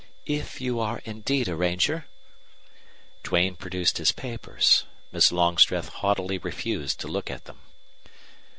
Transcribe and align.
"If 0.25 0.59
you 0.59 0.79
are 0.79 0.99
indeed 1.05 1.47
a 1.47 1.55
ranger." 1.55 2.07
Duane 3.21 3.55
produced 3.55 3.99
his 3.99 4.11
papers. 4.11 4.85
Miss 5.11 5.31
Longstreth 5.31 5.89
haughtily 5.89 6.39
refused 6.39 6.99
to 7.01 7.07
look 7.07 7.29
at 7.29 7.45
them. 7.45 7.59